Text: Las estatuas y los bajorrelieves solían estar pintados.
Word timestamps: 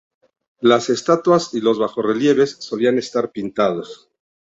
Las 0.61 0.89
estatuas 0.89 1.53
y 1.53 1.61
los 1.61 1.77
bajorrelieves 1.77 2.55
solían 2.59 2.97
estar 2.97 3.31
pintados. 3.31 4.09